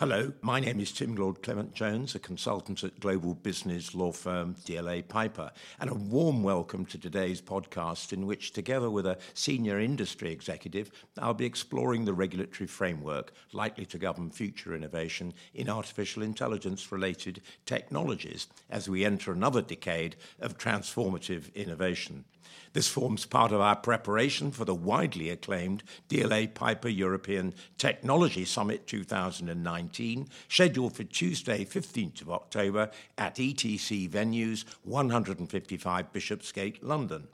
[0.00, 4.54] Hello, my name is Tim Lord Clement Jones, a consultant at global business law firm
[4.64, 9.78] DLA Piper, and a warm welcome to today's podcast, in which, together with a senior
[9.78, 16.22] industry executive, I'll be exploring the regulatory framework likely to govern future innovation in artificial
[16.22, 22.24] intelligence related technologies as we enter another decade of transformative innovation.
[22.72, 28.86] This forms part of our preparation for the widely acclaimed DLA Piper European Technology Summit
[28.86, 37.26] 2019, scheduled for Tuesday, 15th of October at ETC venues 155 Bishopsgate, London.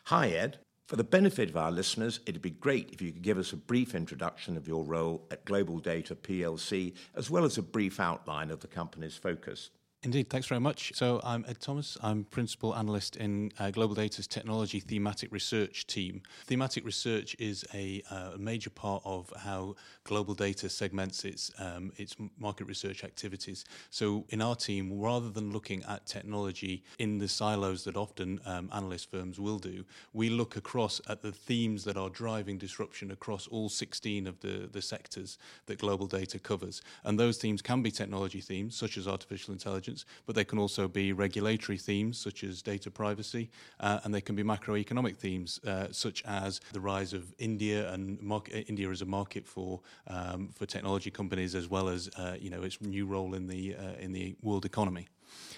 [0.05, 0.59] Hi, Ed.
[0.93, 3.57] For the benefit of our listeners, it'd be great if you could give us a
[3.57, 8.51] brief introduction of your role at Global Data PLC, as well as a brief outline
[8.51, 9.71] of the company's focus.
[10.05, 10.91] Indeed, thanks very much.
[10.97, 11.97] So I'm Ed Thomas.
[12.03, 16.23] I'm principal analyst in uh, Global Data's technology thematic research team.
[16.47, 22.17] Thematic research is a, uh, major part of how Global Data segments its um, its
[22.37, 23.65] market research activities.
[23.91, 28.71] So in our team, rather than looking at technology in the silos that often um,
[28.75, 33.47] analyst firms will do, we look across at the themes that are driving disruption across
[33.47, 36.83] all 16 of the the sectors that Global Data covers.
[37.05, 39.92] And those themes can be technology themes, such as artificial intelligence
[40.27, 44.37] but they can also be regulatory themes such as data privacy, uh, and they can
[44.37, 49.03] be macroeconomic themes uh, such as the rise of India and market, uh, India as
[49.03, 53.07] a market for um, for technology companies, as well as uh, you know its new
[53.07, 55.07] role in the uh, in the world economy.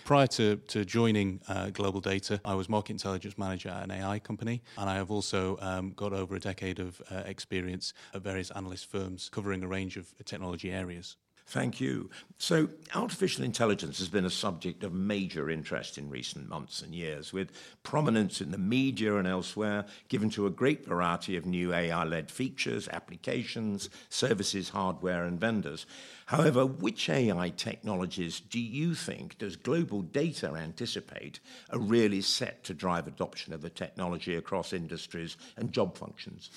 [0.04, 4.18] Prior to, to joining uh, Global Data, I was market intelligence manager at an AI
[4.18, 8.50] company, and I have also um, got over a decade of uh, experience at various
[8.50, 11.16] analyst firms covering a range of technology areas.
[11.46, 12.10] Thank you.
[12.38, 17.34] So, artificial intelligence has been a subject of major interest in recent months and years,
[17.34, 22.04] with prominence in the media and elsewhere given to a great variety of new AI
[22.04, 25.84] led features, applications, services, hardware, and vendors.
[26.26, 31.40] However, which AI technologies do you think does global data anticipate
[31.70, 36.50] are really set to drive adoption of the technology across industries and job functions?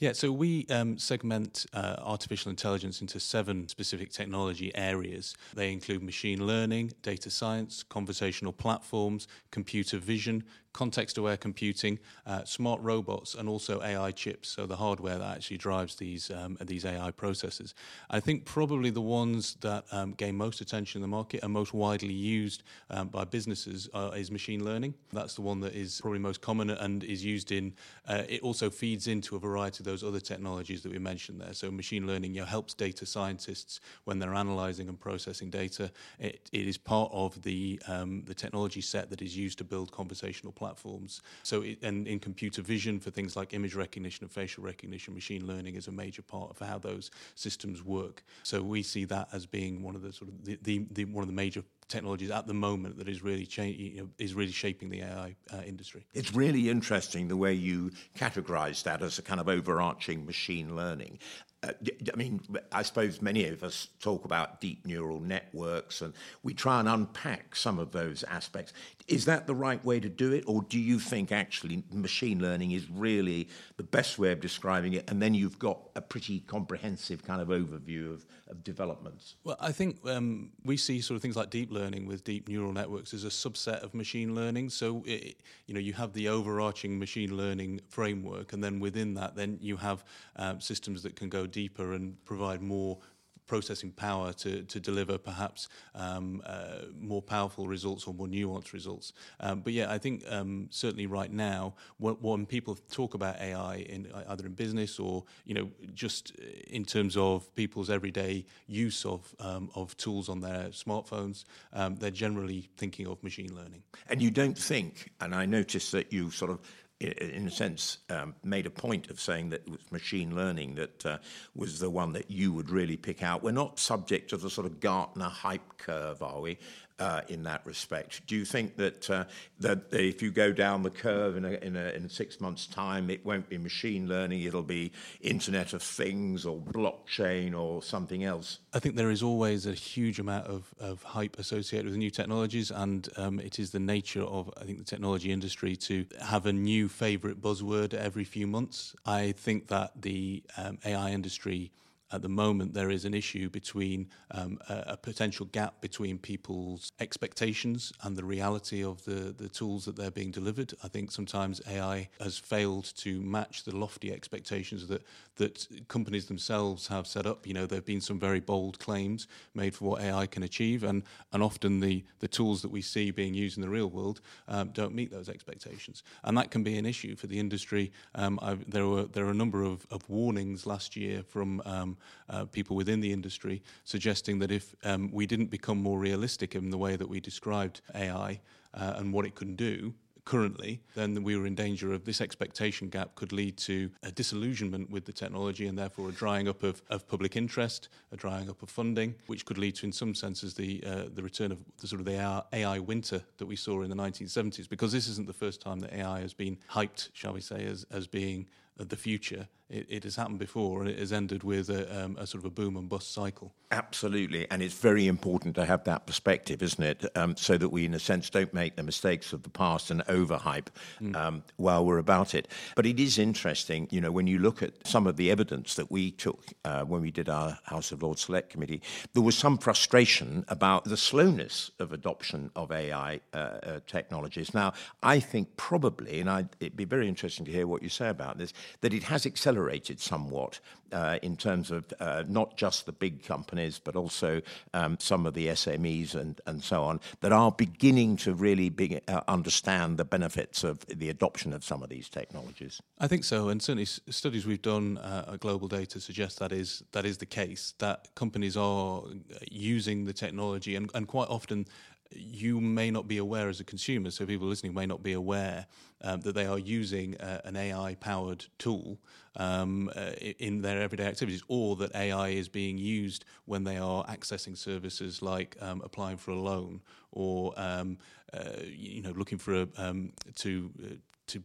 [0.00, 5.36] Yeah, so we um, segment uh, artificial intelligence into seven specific technology areas.
[5.54, 10.42] They include machine learning, data science, conversational platforms, computer vision,
[10.74, 15.56] context aware computing, uh, smart robots, and also AI chips, so the hardware that actually
[15.56, 17.74] drives these, um, these AI processes.
[18.10, 21.72] I think probably the ones that um, gain most attention in the market and most
[21.72, 24.94] widely used um, by businesses uh, is machine learning.
[25.12, 27.72] That's the one that is probably most common and is used in,
[28.08, 31.54] uh, it also feeds into a variety of those other technologies that we mentioned there.
[31.54, 35.92] So machine learning you know, helps data scientists when they're analyzing and processing data.
[36.18, 39.92] It, it is part of the, um, the technology set that is used to build
[39.92, 41.20] conversational platforms platforms.
[41.42, 45.46] So, it, and in computer vision for things like image recognition and facial recognition, machine
[45.46, 48.24] learning is a major part of how those systems work.
[48.42, 51.22] So, we see that as being one of the sort of the, the, the one
[51.22, 54.52] of the major technologies at the moment that is really cha- you know, is really
[54.52, 56.06] shaping the AI uh, industry.
[56.14, 61.18] It's really interesting the way you categorize that as a kind of overarching machine learning.
[61.64, 61.72] Uh,
[62.12, 62.40] I mean,
[62.72, 66.12] I suppose many of us talk about deep neural networks and
[66.42, 68.72] we try and unpack some of those aspects.
[69.06, 72.72] Is that the right way to do it, or do you think actually machine learning
[72.72, 77.22] is really the best way of describing it, and then you've got a pretty comprehensive
[77.22, 79.34] kind of overview of, of developments?
[79.44, 82.72] Well, I think um, we see sort of things like deep learning with deep neural
[82.72, 84.70] networks as a subset of machine learning.
[84.70, 89.36] So, it, you know, you have the overarching machine learning framework, and then within that,
[89.36, 90.02] then you have
[90.36, 92.98] um, systems that can go deeper and provide more
[93.46, 99.12] processing power to, to deliver perhaps um, uh, more powerful results or more nuanced results.
[99.40, 103.76] Um, but yeah, I think um, certainly right now, when, when, people talk about AI
[103.88, 106.30] in either in business or you know just
[106.68, 112.10] in terms of people's everyday use of um, of tools on their smartphones, um, they're
[112.10, 113.82] generally thinking of machine learning.
[114.08, 116.60] And you don't think, and I noticed that you sort of
[117.00, 121.06] in a sense, um, made a point of saying that it was machine learning that
[121.06, 121.18] uh,
[121.54, 123.42] was the one that you would really pick out.
[123.42, 126.58] We're not subject to the sort of Gartner hype curve, are we?
[126.98, 128.26] Uh, in that respect.
[128.26, 129.24] Do you think that uh,
[129.60, 133.10] that if you go down the curve in a, in, a, in six months' time,
[133.10, 138.60] it won't be machine learning, it'll be Internet of Things or blockchain or something else?
[138.72, 142.70] I think there is always a huge amount of, of hype associated with new technologies,
[142.70, 146.52] and um, it is the nature of I think the technology industry to have a
[146.52, 148.94] new favourite buzzword every few months.
[149.04, 151.72] I think that the um, AI industry
[152.12, 156.92] at the moment there is an issue between um, a, a, potential gap between people's
[157.00, 160.74] expectations and the reality of the, the tools that they're being delivered.
[160.82, 165.02] I think sometimes AI has failed to match the lofty expectations that
[165.36, 167.46] that companies themselves have set up.
[167.46, 170.84] You know, there have been some very bold claims made for what AI can achieve,
[170.84, 171.02] and
[171.32, 174.70] and often the the tools that we see being used in the real world um,
[174.70, 177.92] don't meet those expectations, and that can be an issue for the industry.
[178.14, 181.96] Um, there were there are a number of, of warnings last year from um,
[182.28, 186.70] uh, people within the industry suggesting that if um, we didn't become more realistic in
[186.70, 188.40] the way that we described AI
[188.74, 189.94] uh, and what it can do,
[190.24, 194.90] currently, then we were in danger of this expectation gap could lead to a disillusionment
[194.90, 198.62] with the technology and therefore a drying up of, of public interest, a drying up
[198.62, 201.86] of funding, which could lead to, in some senses, the uh, the return of the
[201.86, 204.68] sort of the AI winter that we saw in the 1970s.
[204.68, 207.86] Because this isn't the first time that AI has been hyped, shall we say, as
[207.90, 209.46] as being the future.
[209.70, 212.44] It, it, has happened before, and it has ended with a, um, a, sort of
[212.44, 213.54] a boom and bust cycle.
[213.70, 217.06] Absolutely, and it's very important to have that perspective, isn't it?
[217.16, 220.04] Um, so that we, in a sense, don't make the mistakes of the past and
[220.04, 220.66] overhype
[221.00, 221.16] mm.
[221.16, 222.46] um, while we're about it.
[222.76, 225.90] But it is interesting, you know, when you look at some of the evidence that
[225.90, 228.82] we took uh, when we did our House of Lords Select Committee,
[229.14, 234.52] there was some frustration about the slowness of adoption of AI uh, uh, technologies.
[234.52, 238.10] Now, I think probably, and I'd, it'd be very interesting to hear what you say
[238.10, 238.52] about this
[238.82, 239.53] that it has accelerated
[240.00, 240.60] somewhat
[240.92, 244.40] uh, in terms of uh, not just the big companies, but also
[244.72, 249.00] um, some of the SMEs and, and so on that are beginning to really be,
[249.08, 252.80] uh, understand the benefits of the adoption of some of these technologies.
[252.98, 256.82] I think so, and certainly studies we've done uh, at Global Data suggest that is
[256.92, 257.74] that is the case.
[257.78, 259.02] That companies are
[259.50, 261.66] using the technology, and, and quite often
[262.14, 265.66] you may not be aware as a consumer, so people listening may not be aware
[266.02, 268.98] um, that they are using uh, an AI powered tool
[269.36, 274.04] um, uh, in their everyday activities, or that AI is being used when they are
[274.06, 276.80] accessing services like um, applying for a loan
[277.12, 277.98] or um,
[278.32, 280.94] uh, you know looking for a, um, to uh,
[281.26, 281.42] to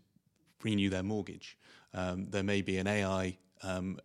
[0.63, 1.57] renew their mortgage.
[1.93, 3.37] Um, there may be an AI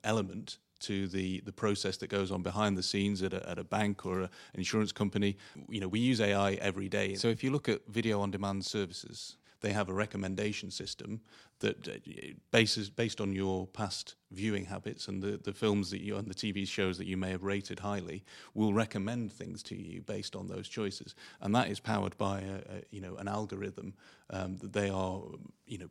[0.05, 3.65] element to the, the process that goes on behind the scenes at a, at a
[3.65, 5.37] bank or an insurance company.
[5.69, 7.15] You know, we use AI every day.
[7.15, 11.23] So if you look at video on demand services, they have a recommendation system
[11.61, 11.93] that uh,
[12.51, 16.35] bases based on your past viewing habits and the, the films that you and the
[16.35, 18.23] TV shows that you may have rated highly
[18.53, 21.15] will recommend things to you based on those choices.
[21.41, 23.95] And that is powered by a, a you know an algorithm
[24.29, 25.23] um, that they are
[25.67, 25.89] you know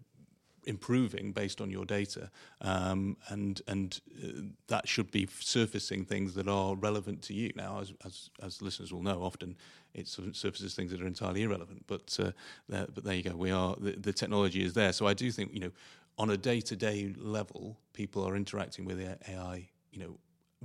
[0.65, 2.29] improving based on your data,
[2.61, 7.51] um, and and uh, that should be surfacing things that are relevant to you.
[7.55, 9.55] Now, as as, as listeners will know, often
[9.93, 11.85] it surfaces things that are entirely irrelevant.
[11.87, 12.31] But uh,
[12.67, 13.35] there, but there you go.
[13.35, 14.93] We are the, the technology is there.
[14.93, 15.71] So I do think you know,
[16.17, 19.69] on a day to day level, people are interacting with AI.
[19.91, 20.17] You know,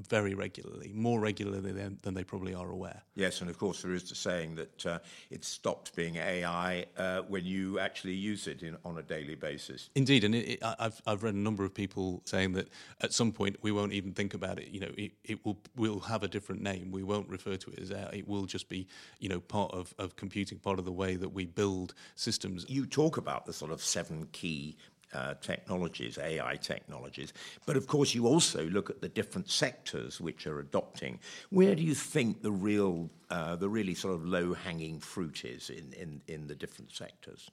[0.07, 3.03] very regularly, more regularly than, than, they probably are aware.
[3.15, 4.99] Yes, and of course there is the saying that uh,
[5.31, 9.91] it stopped being AI uh, when you actually use it in, on a daily basis.
[9.95, 12.69] Indeed, and it, it, I've I've read a number of people saying that
[13.01, 14.69] at some point we won't even think about it.
[14.69, 16.91] You know, it, it will will have a different name.
[16.91, 18.11] We won't refer to it as AI.
[18.13, 18.87] It will just be
[19.19, 22.65] you know part of, of computing, part of the way that we build systems.
[22.69, 24.77] You talk about the sort of seven key
[25.15, 27.33] uh, technologies, AI technologies.
[27.67, 31.21] But of course, you also look at the different sectors which are adopting.
[31.51, 35.93] Where do you think the real, uh, the really sort of low-hanging fruit is in,
[35.95, 37.51] in, in the different sectors?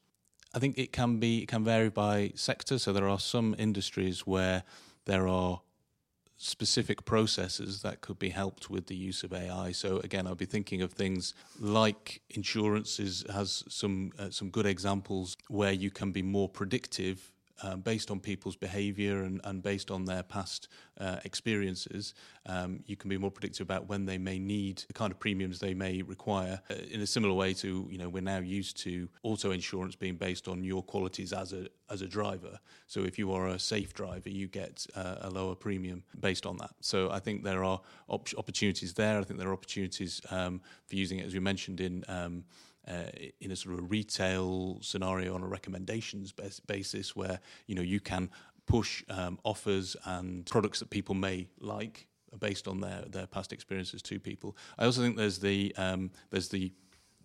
[0.53, 2.79] I think it can be it can vary by sector.
[2.79, 4.63] So there are some industries where
[5.03, 5.61] there are
[6.37, 9.71] specific processes that could be helped with the use of AI.
[9.71, 14.65] So again, I'll be thinking of things like insurance is, has some uh, some good
[14.65, 17.31] examples where you can be more predictive
[17.63, 20.67] um, based on people's behavior and, and based on their past
[20.99, 22.13] uh, experiences,
[22.45, 25.59] um, you can be more predictive about when they may need the kind of premiums
[25.59, 26.61] they may require.
[26.69, 30.15] Uh, in a similar way to, you know, we're now used to auto insurance being
[30.15, 32.59] based on your qualities as a as a driver.
[32.87, 36.57] So if you are a safe driver, you get uh, a lower premium based on
[36.57, 36.71] that.
[36.81, 39.19] So I think there are op- opportunities there.
[39.19, 42.03] I think there are opportunities um, for using it, as we mentioned in.
[42.87, 43.05] Uh,
[43.41, 47.81] in a sort of a retail scenario on a recommendations bas- basis where you know
[47.81, 48.29] you can
[48.67, 52.07] push um, offers and products that people may like
[52.39, 54.55] based on their their past experiences to people.
[54.77, 56.71] I also think there's the um, there's the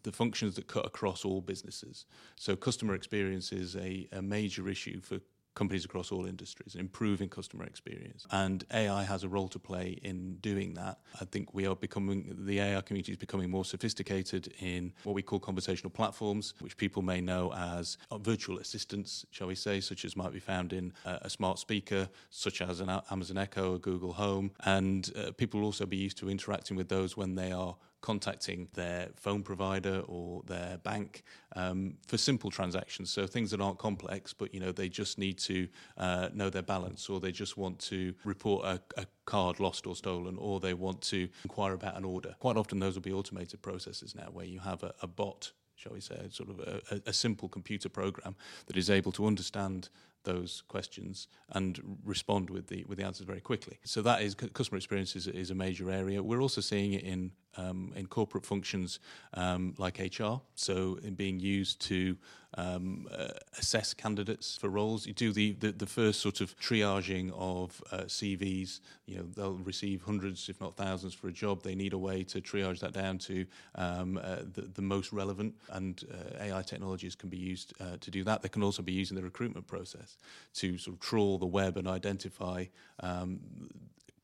[0.03, 2.07] the functions that cut across all businesses.
[2.37, 5.21] So customer experience is a, a major issue for
[5.55, 8.27] companies across all industries, improving customer experience.
[8.31, 10.99] And AI has a role to play in doing that.
[11.21, 15.23] I think we are becoming, the AI community is becoming more sophisticated in what we
[15.23, 20.17] call conversational platforms, which people may know as virtual assistants, shall we say, such as
[20.17, 24.53] might be found in a smart speaker, such as an Amazon Echo or Google Home.
[24.65, 28.69] And uh, people will also be used to interacting with those when they are contacting
[28.75, 31.23] their phone provider or their bank
[31.57, 33.11] um, for simple transactions.
[33.11, 36.63] So things that aren't complex, but you know they just need to uh, know their
[36.63, 40.75] balance, or they just want to report a, a, card lost or stolen, or they
[40.75, 42.35] want to inquire about an order.
[42.41, 45.95] Quite often, those will be automated processes now, where you have a, a bot shall
[45.95, 49.89] we say, sort of a, a, simple computer program that is able to understand
[50.25, 53.79] those questions and respond with the with the answers very quickly.
[53.85, 56.23] So that is customer experience is, is a major area.
[56.23, 59.01] We're also seeing it in um, in corporate functions
[59.35, 60.41] um, like HR.
[60.55, 62.17] So in being used to
[62.55, 63.29] um, uh,
[63.59, 65.07] assess candidates for roles.
[65.07, 68.81] You do the, the, the first sort of triaging of uh, CVs.
[69.07, 71.63] You know, they'll receive hundreds, if not thousands, for a job.
[71.63, 75.55] They need a way to triage that down to um, uh, the, the most relevant,
[75.71, 78.43] and uh, AI technologies can be used uh, to do that.
[78.43, 80.17] They can also be used in the recruitment process
[80.55, 82.67] to sort of trawl the web and identify
[83.01, 83.41] um,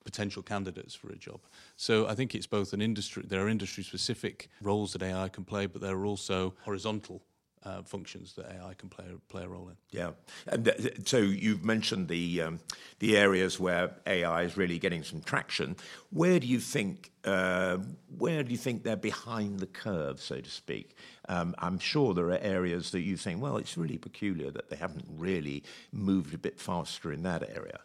[0.07, 1.41] potential candidates for a job.
[1.77, 5.45] So I think it's both an industry, there are industry specific roles that AI can
[5.45, 7.23] play, but there are also horizontal
[7.67, 9.77] uh, functions that AI can play play a role in.
[9.91, 10.13] Yeah,
[10.47, 12.61] and th- so you've mentioned the um,
[13.01, 15.77] the areas where AI is really getting some traction.
[16.11, 17.79] Where do you think uh,
[18.19, 20.97] where do you think they're behind the curve, so to speak?
[21.29, 24.77] Um, I'm sure there are areas that you think, well, it's really peculiar that they
[24.77, 27.81] haven't really moved a bit faster in that area.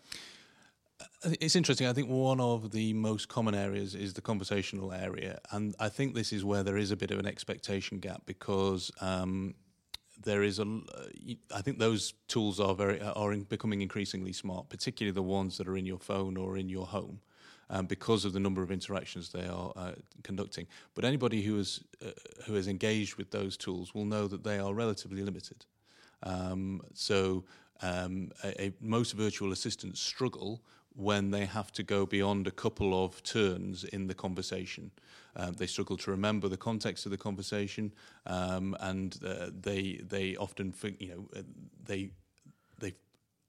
[1.24, 1.86] It's interesting.
[1.86, 6.16] I think one of the most common areas is the conversational area, and I think
[6.16, 9.54] this is where there is a bit of an expectation gap because um,
[10.24, 10.82] there is a.
[11.54, 15.78] I think those tools are very are becoming increasingly smart, particularly the ones that are
[15.78, 17.22] in your phone or in your home.
[17.70, 20.68] Um, because of the number of interactions they are uh, conducting.
[20.94, 22.10] But anybody who is uh,
[22.46, 25.66] who is engaged with those tools will know that they are relatively limited.
[26.24, 27.46] Um, so
[27.82, 30.62] um, a, a, most virtual assistants struggle
[30.96, 34.92] when they have to go beyond a couple of turns in the conversation.
[35.36, 37.94] Um, they struggle to remember the context of the conversation,
[38.26, 41.44] um, and uh, they they often you know uh,
[41.86, 42.12] they
[42.80, 42.96] they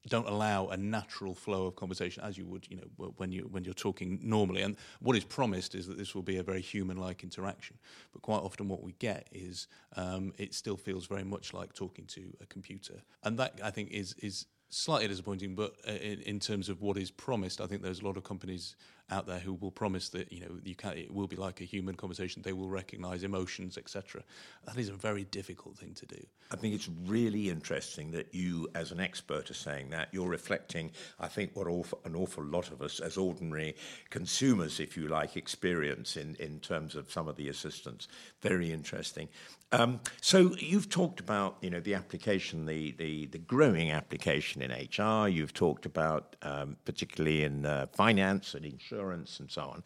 [0.08, 3.64] don't allow a natural flow of conversation as you would you know when you when
[3.64, 4.62] you're talking normally.
[4.62, 7.78] And what is promised is that this will be a very human like interaction.
[8.12, 12.06] But quite often what we get is um, it still feels very much like talking
[12.06, 13.02] to a computer.
[13.24, 16.96] And that I think is is slightly disappointing, but uh, in, in, terms of what
[16.96, 18.74] is promised, I think there's a lot of companies
[19.12, 21.64] out there who will promise that you know you can it will be like a
[21.64, 22.42] human conversation.
[22.42, 24.22] They will recognise emotions, etc.
[24.64, 26.26] That is a very difficult thing to do.
[26.50, 30.08] I think it's really interesting that you, as an expert, are saying that.
[30.12, 30.90] You're reflecting,
[31.20, 33.76] I think, what an awful lot of us, as ordinary
[34.10, 38.08] consumers, if you like, experience in in terms of some of the assistance.
[38.40, 39.28] Very interesting.
[39.72, 44.70] Um, so you've talked about you know the application, the the, the growing application in
[44.70, 45.28] HR.
[45.28, 48.64] You've talked about um, particularly in uh, finance and
[49.02, 49.82] insurance and so on.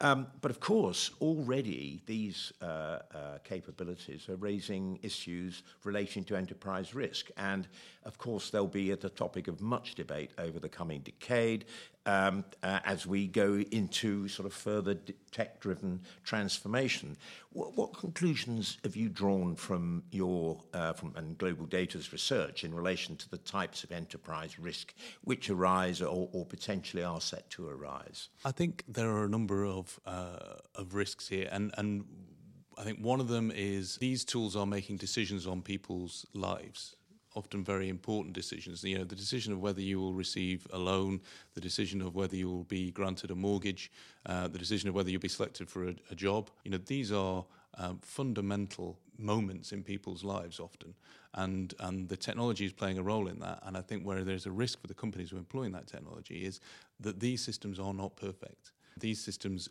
[0.00, 2.98] Um, but of course, already these uh, uh,
[3.44, 7.30] capabilities are raising issues relating to enterprise risk.
[7.36, 7.68] And
[8.04, 11.66] of course, they'll be at the topic of much debate over the coming decade
[12.06, 14.96] um, uh, as we go into sort of further
[15.30, 17.16] tech driven transformation.
[17.50, 22.74] What, what, conclusions have you drawn from your uh, from and Global Data's research in
[22.74, 27.68] relation to the types of enterprise risk which arise or, or potentially are set to
[27.68, 28.28] arise?
[28.44, 32.04] I think there are a number of, uh, of risks here, and, and
[32.76, 36.96] I think one of them is these tools are making decisions on people's lives
[37.34, 38.82] often very important decisions.
[38.84, 41.20] You know, the decision of whether you will receive a loan,
[41.54, 43.90] the decision of whether you will be granted a mortgage,
[44.26, 46.50] uh, the decision of whether you'll be selected for a, a job.
[46.64, 47.44] You know, these are
[47.78, 50.94] um, fundamental moments in people's lives often.
[51.34, 53.60] And, and the technology is playing a role in that.
[53.64, 56.44] And I think where there's a risk for the companies who are employing that technology
[56.44, 56.60] is
[57.00, 58.72] that these systems are not perfect.
[58.98, 59.68] These systems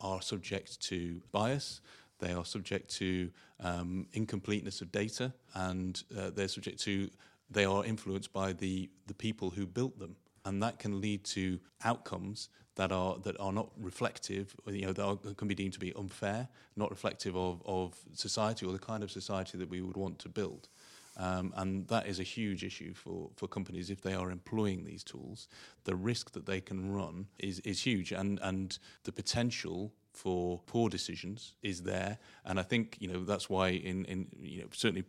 [0.00, 1.80] are subject to bias,
[2.18, 3.30] they are subject to
[3.60, 7.10] um, incompleteness of data, and uh, they're subject to,
[7.50, 10.16] they are influenced by the, the people who built them.
[10.44, 15.04] And that can lead to outcomes that are that are not reflective, you know, that
[15.04, 19.02] are, can be deemed to be unfair, not reflective of, of society or the kind
[19.02, 20.68] of society that we would want to build.
[21.16, 25.02] Um, and that is a huge issue for, for companies if they are employing these
[25.02, 25.48] tools.
[25.84, 30.88] The risk that they can run is, is huge, and, and the potential for poor
[30.88, 32.18] decisions is there.
[32.44, 35.04] And I think you know that's why, in, in you know, certainly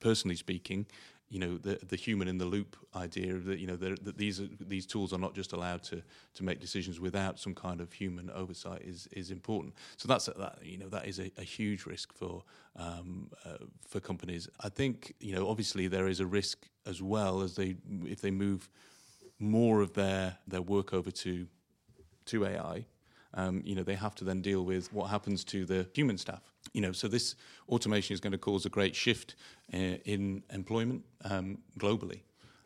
[0.00, 0.86] personally speaking,
[1.28, 4.48] you know the the human in the loop idea that you know that these are,
[4.60, 6.02] these tools are not just allowed to
[6.34, 9.74] to make decisions without some kind of human oversight is is important.
[9.96, 12.42] So that's a, that you know that is a, a huge risk for
[12.76, 14.48] um, uh, for companies.
[14.60, 18.32] I think you know obviously there is a risk as well as they if they
[18.32, 18.68] move
[19.38, 21.46] more of their their work over to
[22.26, 22.84] to AI
[23.34, 26.42] um, you know, they have to then deal with what happens to the human staff.
[26.72, 27.36] You know, so this
[27.68, 29.36] automation is going to cause a great shift
[29.72, 32.20] uh, in employment um, globally,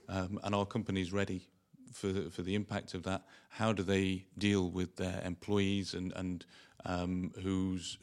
[0.08, 1.48] um, and are companies ready
[1.94, 3.22] for the, for the impact of that?
[3.48, 6.44] How do they deal with their employees and and
[6.86, 7.98] um, whose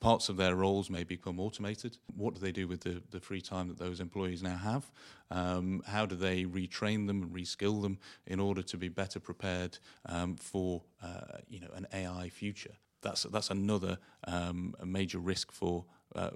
[0.00, 1.98] parts of their roles may become automated?
[2.14, 4.90] What do they do with the, the free time that those employees now have?
[5.30, 9.78] Um, how do they retrain them and reskill them in order to be better prepared
[10.06, 12.74] um, for uh, you know an AI future?
[13.02, 16.30] That's that's another um, major risk for uh,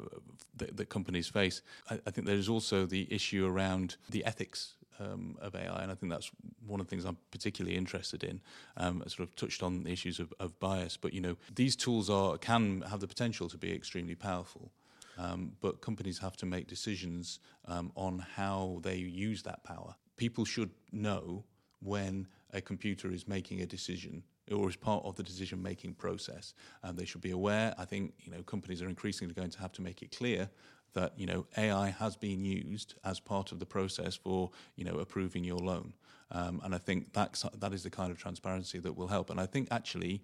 [0.56, 1.62] that, companies face.
[1.90, 5.94] I, I think there's also the issue around the ethics um, of AI, and I
[5.94, 6.30] think that's
[6.66, 8.40] one of the things I'm particularly interested in.
[8.76, 11.76] Um, I sort of touched on the issues of, of, bias, but you know these
[11.76, 14.70] tools are can have the potential to be extremely powerful.
[15.16, 19.96] Um, but companies have to make decisions um, on how they use that power.
[20.16, 21.42] People should know
[21.80, 26.54] when a computer is making a decision or is part of the decision making process.
[26.92, 27.74] They should be aware.
[27.76, 30.48] I think you know companies are increasingly going to have to make it clear
[30.94, 34.98] that you know AI has been used as part of the process for you know
[34.98, 35.92] approving your loan,
[36.32, 39.30] um, and I think that's that is the kind of transparency that will help.
[39.30, 40.22] And I think actually.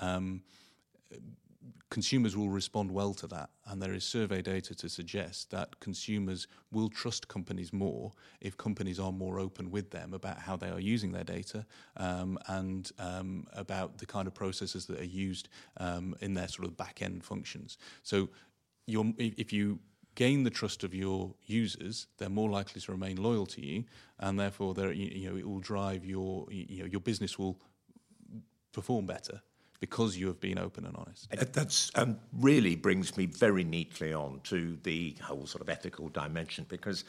[0.00, 0.42] Um,
[1.90, 3.50] consumers will respond well to that.
[3.66, 8.98] And there is survey data to suggest that consumers will trust companies more if companies
[8.98, 11.64] are more open with them about how they are using their data
[11.96, 16.66] um, and um, about the kind of processes that are used um, in their sort
[16.66, 17.78] of back end functions.
[18.02, 18.28] So,
[18.88, 19.80] if you
[20.16, 23.84] gain the trust of your users, they're more likely to remain loyal to you,
[24.18, 27.56] and therefore, you, you know, it will drive your you know your business will
[28.72, 29.40] perform better
[29.78, 31.30] because you have been open and honest.
[31.30, 36.66] That um, really brings me very neatly on to the whole sort of ethical dimension
[36.68, 37.04] because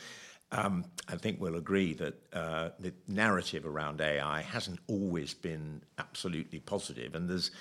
[0.51, 6.59] um, I think we'll agree that uh, the narrative around AI hasn't always been absolutely
[6.59, 7.51] positive, and there's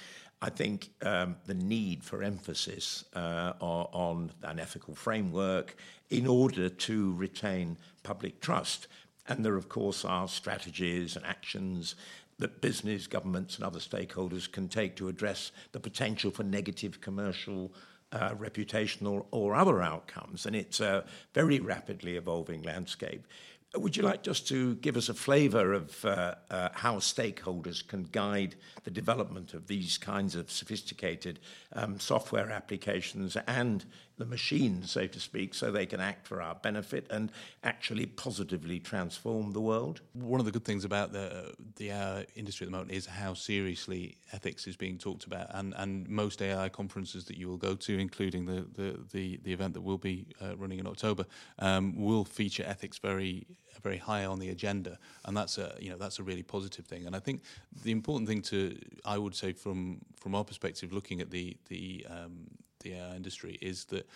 [0.43, 5.77] I think um, the need for emphasis uh, on an ethical framework
[6.11, 8.87] in order to retain public trust.
[9.29, 11.97] And there, of course, are strategies and actions
[12.39, 17.73] that business, governments, and other stakeholders can take to address the potential for negative commercial,
[18.13, 20.47] uh, reputational, or other outcomes.
[20.47, 23.27] And it's a very rapidly evolving landscape.
[23.75, 28.05] Would you like just to give us a flavour of uh, uh, how stakeholders can
[28.05, 31.41] guide the development of these kinds of sophisticated
[31.73, 33.85] um, software applications and
[34.19, 37.31] the machines, so to speak, so they can act for our benefit and
[37.63, 40.01] actually positively transform the world?
[40.15, 43.35] One of the good things about the the AI industry at the moment is how
[43.35, 47.75] seriously ethics is being talked about, and, and most AI conferences that you will go
[47.75, 51.27] to, including the the, the, the event that will be uh, running in October,
[51.59, 53.47] um, will feature ethics very
[53.83, 57.07] very high on the agenda, and that's a you know that's a really positive thing.
[57.07, 57.43] And I think
[57.83, 62.07] the important thing to I would say from from our perspective, looking at the the
[62.09, 62.49] um,
[62.81, 64.09] the AI industry, is that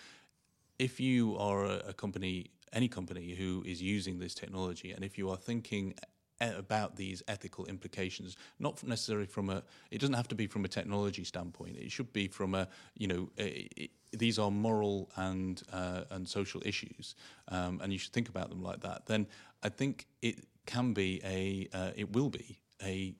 [0.79, 5.17] if you are a, a company, any company who is using this technology, and if
[5.17, 5.95] you are thinking
[6.41, 9.63] about these ethical implications, not necessarily from a.
[9.91, 11.77] It doesn't have to be from a technology standpoint.
[11.77, 12.67] It should be from a.
[12.97, 17.15] You know, a, these are moral and uh, and social issues,
[17.49, 19.05] um, and you should think about them like that.
[19.05, 19.27] Then
[19.63, 21.67] I think it can be a.
[21.73, 23.13] Uh, it will be a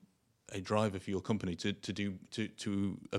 [0.52, 3.18] a driver for your company to to do to to uh,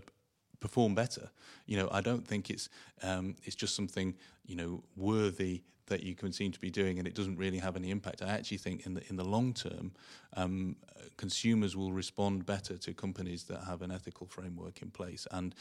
[0.64, 1.30] perform better.
[1.66, 2.70] You know, I don't think it's
[3.04, 7.06] um, it's just something you know worthy that you can seem to be doing, and
[7.06, 8.22] it doesn't really have any impact.
[8.22, 9.92] I actually think in the in the long term,
[10.38, 10.78] um,
[11.18, 15.54] consumers will respond better to companies that have an ethical framework in place, and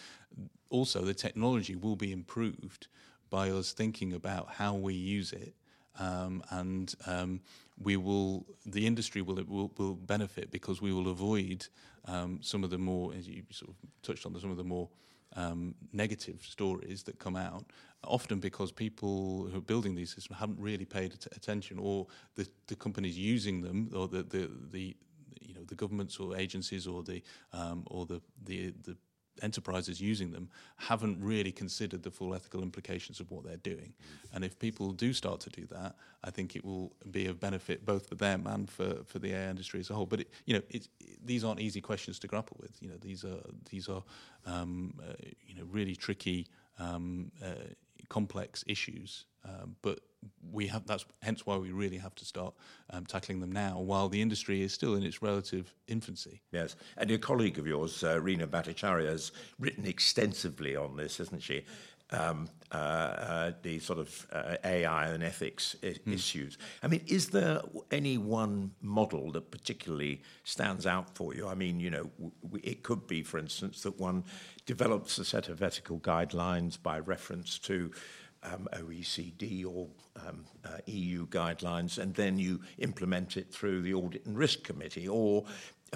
[0.70, 2.86] also the technology will be improved
[3.28, 5.54] by us thinking about how we use it
[5.98, 7.40] um, and um,
[7.82, 11.66] we will the industry will, will, will benefit because we will avoid
[12.06, 14.88] um, some of the more as you sort of touched on some of the more
[15.34, 17.64] um, negative stories that come out
[18.04, 22.74] often because people who are building these systems haven't really paid attention or the, the
[22.74, 24.96] companies using them or the, the, the
[25.40, 28.96] you know the governments or agencies or the um, or the, the the
[29.40, 33.94] enterprises using them haven't really considered the full ethical implications of what they're doing.
[34.34, 37.86] And if people do start to do that, I think it will be of benefit
[37.86, 40.06] both for them and for, for the AI industry as a whole.
[40.06, 40.88] But it, you know, it,
[41.24, 42.76] these aren't easy questions to grapple with.
[42.82, 43.40] You know, these are
[43.70, 44.02] these are
[44.46, 45.14] um, uh,
[45.46, 46.46] you know really tricky,
[46.78, 47.72] um, uh,
[48.08, 49.24] complex issues.
[49.44, 50.00] Um, but
[50.52, 52.54] we have that's hence why we really have to start
[52.90, 56.42] um, tackling them now while the industry is still in its relative infancy.
[56.52, 61.42] Yes, and a colleague of yours, uh, Reena Bhattacharya, has written extensively on this, hasn't
[61.42, 61.64] she?
[62.10, 66.12] Um, uh, uh, the sort of uh, AI and ethics I- mm.
[66.12, 66.58] issues.
[66.82, 71.48] I mean, is there any one model that particularly stands out for you?
[71.48, 72.10] I mean, you know,
[72.42, 74.24] w- it could be, for instance, that one
[74.66, 77.90] develops a set of ethical guidelines by reference to
[78.42, 79.88] OECD or
[80.26, 85.08] um, uh, EU guidelines, and then you implement it through the Audit and Risk Committee.
[85.08, 85.44] Or,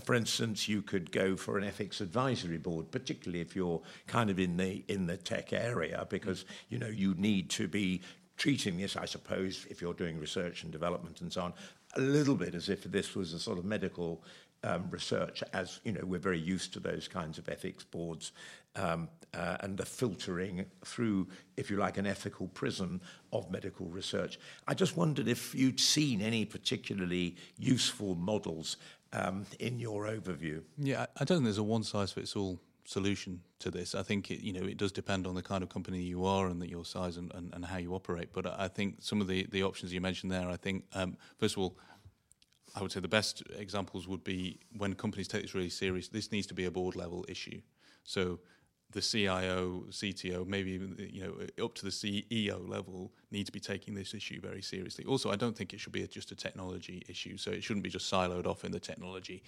[0.05, 4.39] for instance, you could go for an ethics advisory board, particularly if you're kind of
[4.39, 8.01] in the in the tech area, because you know you need to be
[8.37, 11.55] treating this, I suppose, if you're doing research and development and so on,
[11.97, 14.23] a little bit as if this was a sort of medical
[14.63, 18.33] um, research, as you know, we're very used to those kinds of ethics boards
[18.77, 23.01] um, uh, and the filtering through, if you like, an ethical prism
[23.33, 24.39] of medical research.
[24.67, 28.77] I just wondered if you'd seen any particularly useful models
[29.13, 30.63] um, in your overview.
[30.79, 33.95] Yeah, I don't think there's a one size fits all solution to this.
[33.95, 36.47] I think it, you know it does depend on the kind of company you are
[36.47, 38.31] and that your size and, and, and how you operate.
[38.33, 41.57] But I think some of the, the options you mentioned there, I think um, first
[41.57, 41.77] of all,
[42.75, 46.09] I would say the best examples would be when companies take this really serious.
[46.09, 47.61] This needs to be a board level issue.
[48.05, 48.39] So
[48.97, 50.81] the CIO, CTO, maybe
[51.13, 55.05] you know up to the CEO level need to be taking this issue very seriously.
[55.05, 57.91] Also, I don't think it should be just a technology issue, so it shouldn't be
[57.91, 59.43] just siloed off in the technology,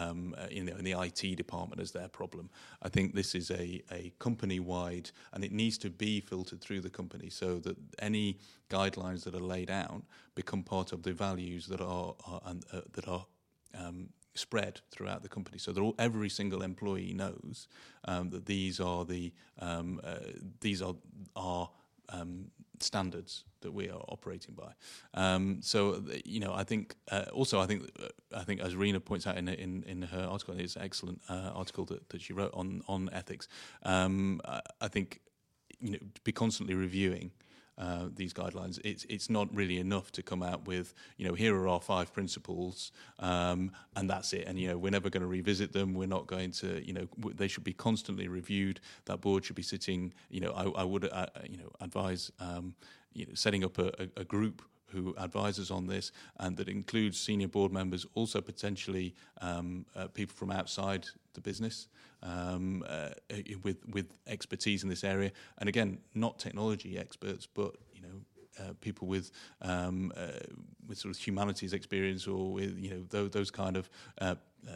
[0.00, 2.48] um, uh, in, the, in the IT department as their problem.
[2.80, 6.80] I think this is a, a company wide, and it needs to be filtered through
[6.80, 8.38] the company so that any
[8.70, 10.02] guidelines that are laid out
[10.34, 12.40] become part of the values that are, are
[12.72, 13.26] uh, that are
[13.78, 15.58] um, spread throughout the company.
[15.58, 17.68] So all, every single employee knows
[18.04, 20.16] um, that these are the um, uh,
[20.60, 20.94] these are
[21.36, 21.70] our
[22.10, 24.72] um, standards that we are operating by.
[25.14, 29.00] Um, so you know, I think uh, also I think uh, I think as Rena
[29.00, 32.32] points out in in, in her article, it's an excellent uh, article that, that she
[32.32, 33.48] wrote on on ethics.
[33.82, 35.20] Um, I, I think
[35.80, 37.30] you know to be constantly reviewing
[37.78, 38.80] uh, these guidelines.
[38.84, 42.12] It's it's not really enough to come out with you know here are our five
[42.12, 44.44] principles um, and that's it.
[44.46, 45.94] And you know we're never going to revisit them.
[45.94, 48.80] We're not going to you know w- they should be constantly reviewed.
[49.06, 50.12] That board should be sitting.
[50.30, 52.74] You know I, I would uh, you know advise um,
[53.12, 54.62] you know setting up a, a, a group
[54.94, 60.36] who advises on this, and that includes senior board members, also potentially um, uh, people
[60.36, 61.88] from outside the business
[62.22, 63.10] um, uh,
[63.62, 65.32] with with expertise in this area.
[65.58, 68.20] And again, not technology experts, but you know.
[68.56, 70.28] Uh, people with um, uh,
[70.86, 74.36] with sort of humanities experience or with you know those, those kind of uh,
[74.68, 74.74] uh,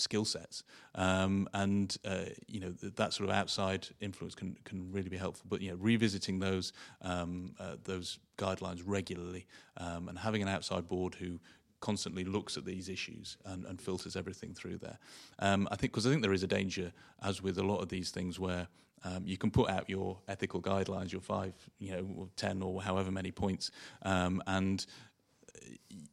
[0.00, 0.62] skill sets,
[0.94, 5.16] um, and uh, you know th- that sort of outside influence can can really be
[5.16, 5.46] helpful.
[5.48, 6.72] But you know, revisiting those
[7.02, 9.46] um, uh, those guidelines regularly
[9.76, 11.40] um, and having an outside board who
[11.80, 14.98] constantly looks at these issues and, and filters everything through there.
[15.38, 17.88] Um, I think because I think there is a danger, as with a lot of
[17.88, 18.68] these things, where
[19.04, 22.82] um, you can put out your ethical guidelines, your five, you know, or ten or
[22.82, 23.70] however many points,
[24.02, 24.86] um, and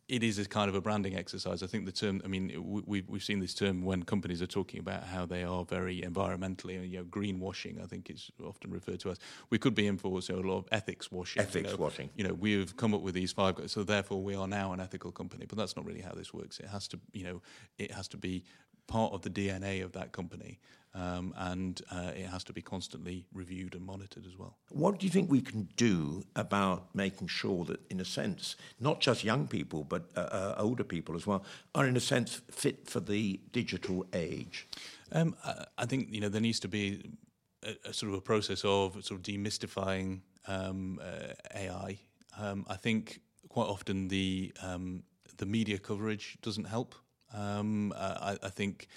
[0.07, 1.63] it is a kind of a branding exercise.
[1.63, 4.79] I think the term, I mean, we, we've seen this term when companies are talking
[4.79, 9.11] about how they are very environmentally, you know, greenwashing, I think it's often referred to
[9.11, 9.19] as.
[9.49, 11.41] We could be in for so a lot of ethics washing.
[11.41, 12.09] Ethics you know, washing.
[12.15, 15.11] You know, we've come up with these five, so therefore we are now an ethical
[15.11, 15.45] company.
[15.47, 16.59] But that's not really how this works.
[16.59, 17.41] It has to, you know,
[17.79, 18.43] it has to be
[18.87, 20.59] part of the DNA of that company
[20.93, 24.55] um, and uh, it has to be constantly reviewed and monitored as well.
[24.69, 29.01] What do you think we can do about making sure that, in a sense, not
[29.01, 31.43] just young people but uh, uh, older people as well
[31.73, 34.67] are, in a sense, fit for the digital age?
[35.11, 35.35] Um,
[35.77, 37.03] I think you know there needs to be
[37.63, 41.99] a, a, sort of a process of sort of demystifying um, uh, AI
[42.37, 45.03] Um, I think quite often the um,
[45.37, 46.95] the media coverage doesn't help.
[47.35, 48.87] Um, I, I, think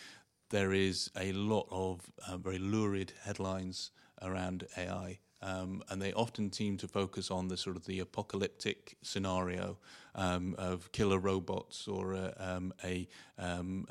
[0.51, 3.91] there is a lot of uh, very lurid headlines
[4.23, 5.19] around AI.
[5.41, 9.79] Um, and they often seem to focus on the sort of the apocalyptic scenario
[10.15, 13.87] um, of killer robots or uh, um, a, um,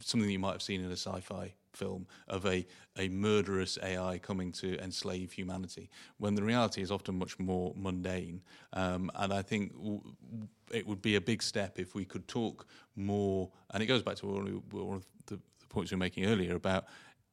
[0.00, 4.52] something you might have seen in a sci-fi film of a, a murderous AI coming
[4.52, 8.40] to enslave humanity, when the reality is often much more mundane.
[8.72, 10.02] Um, and I think w-
[10.72, 14.16] it would be a big step if we could talk more, and it goes back
[14.16, 16.86] to one of the, the points we were making earlier about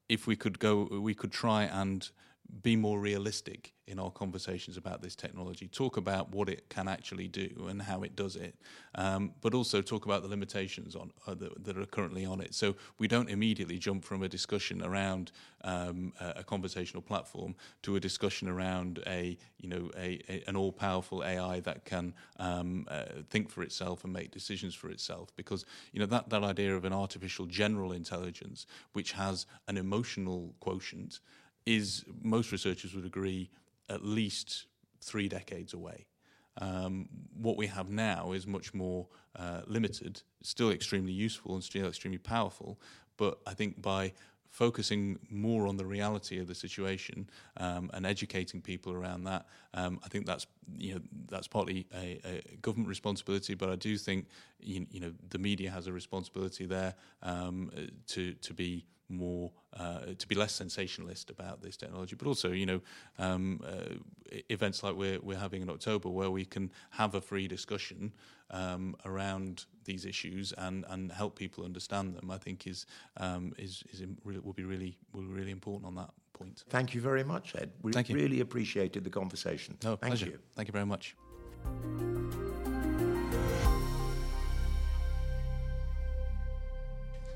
[0.09, 2.09] if we could go, we could try and
[2.61, 7.27] be more realistic in our conversations about this technology, talk about what it can actually
[7.27, 8.55] do and how it does it,
[8.95, 12.53] um, but also talk about the limitations on uh, that, that, are currently on it.
[12.53, 15.31] So we don't immediately jump from a discussion around
[15.63, 20.55] um, a, a, conversational platform to a discussion around a you know a, a an
[20.55, 25.29] all-powerful AI that can um, uh, think for itself and make decisions for itself.
[25.35, 30.53] Because you know that that idea of an artificial general intelligence which has an emotional
[30.59, 31.19] quotient
[31.65, 33.49] is most researchers would agree
[33.89, 34.65] at least
[35.01, 36.05] three decades away.
[36.59, 41.87] Um, what we have now is much more uh, limited, still extremely useful and still
[41.87, 42.79] extremely powerful.
[43.17, 44.13] But I think by
[44.49, 49.99] focusing more on the reality of the situation um, and educating people around that, um,
[50.05, 50.45] I think that's
[50.77, 54.27] you know that's partly a, a, government responsibility, but I do think
[54.59, 57.71] you, you, know the media has a responsibility there um,
[58.07, 62.65] to to be more uh, to be less sensationalist about this technology, but also you
[62.65, 62.81] know
[63.19, 63.95] um, uh,
[64.49, 68.13] events like we're we're having in October where we can have a free discussion
[68.51, 72.31] um, around these issues and, and help people understand them.
[72.31, 72.85] I think is
[73.17, 76.63] um, is is will be really will be really important on that point.
[76.69, 77.71] Thank you very much, Ed.
[77.81, 78.15] We Thank you.
[78.15, 79.77] really appreciated the conversation.
[79.83, 80.25] No, Thank pleasure.
[80.27, 80.39] you.
[80.55, 81.15] Thank you very much.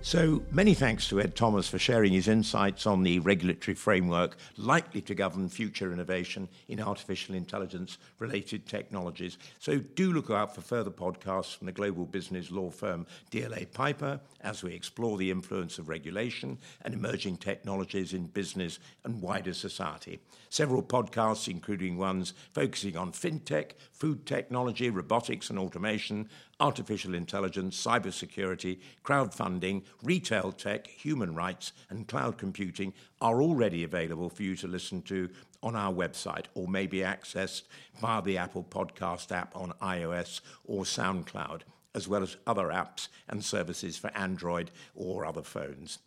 [0.07, 5.01] So many thanks to Ed Thomas for sharing his insights on the regulatory framework likely
[5.01, 9.37] to govern future innovation in artificial intelligence related technologies.
[9.59, 14.21] So do look out for further podcasts from the global business law firm DLA Piper
[14.39, 20.21] as we explore the influence of regulation and emerging technologies in business and wider society.
[20.49, 28.79] Several podcasts, including ones focusing on fintech, food technology, robotics and automation, artificial intelligence, cybersecurity,
[29.03, 35.01] crowdfunding, retail tech, human rights, and cloud computing are already available for you to listen
[35.03, 35.29] to
[35.63, 37.63] on our website or may be accessed
[37.99, 41.61] via the Apple Podcast app on iOS or SoundCloud
[41.97, 45.97] as well as other apps and services for Android or other phones.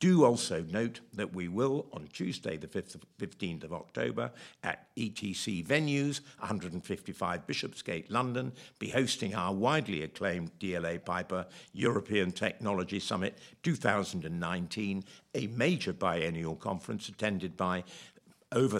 [0.00, 4.30] Do also note that we will, on Tuesday, the 5th of, 15th of October,
[4.62, 13.00] at ETC venues, 155 Bishopsgate, London, be hosting our widely acclaimed DLA Piper European Technology
[13.00, 17.82] Summit 2019, a major biennial conference attended by
[18.52, 18.78] over